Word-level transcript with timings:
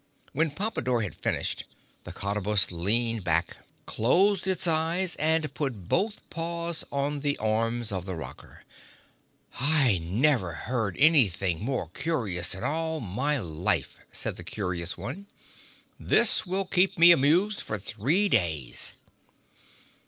When 0.33 0.49
Pompadore 0.49 1.03
had 1.03 1.13
finished 1.13 1.63
the 2.05 2.11
Cottabus 2.11 2.71
leaned 2.71 3.23
back, 3.23 3.57
closed 3.85 4.47
its 4.47 4.65
eyes 4.65 5.13
and 5.17 5.53
put 5.53 5.87
both 5.87 6.27
paws 6.31 6.83
on 6.91 7.19
the 7.19 7.37
arms 7.37 7.91
of 7.91 8.05
the 8.05 8.15
rocker. 8.15 8.63
"I 9.59 9.99
never 10.01 10.53
heard 10.53 10.97
anything 10.97 11.63
more 11.63 11.87
curious 11.89 12.55
in 12.55 12.61
my 12.63 13.37
life," 13.37 13.99
said 14.11 14.37
the 14.37 14.43
curious 14.43 14.97
one. 14.97 15.27
"This 15.99 16.47
will 16.47 16.65
keep 16.65 16.97
me 16.97 17.11
amused 17.11 17.61
for 17.61 17.77
three 17.77 18.27
days!" 18.27 18.93